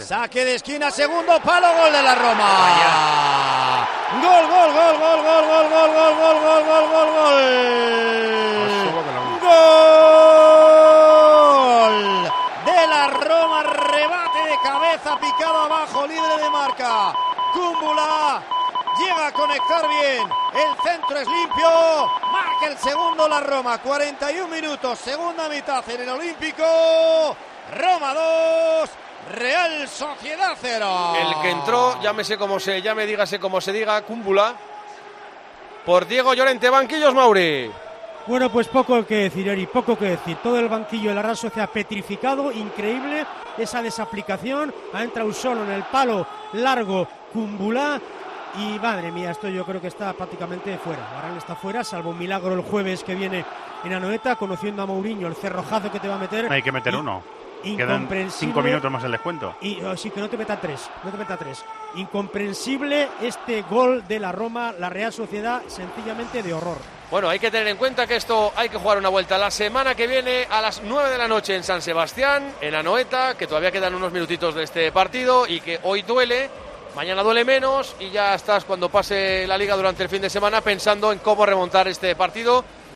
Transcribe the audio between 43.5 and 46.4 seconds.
esa desaplicación. Ha entrado solo en el palo